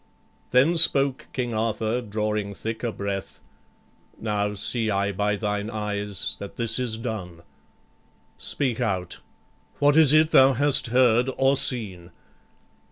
[0.49, 3.39] Then spoke King Arthur, drawing thicker breath:
[4.19, 7.41] "Now see I by thine eyes that this is done.
[8.39, 9.19] Speak out:
[9.77, 12.09] what is it thou hast heard, or seen?"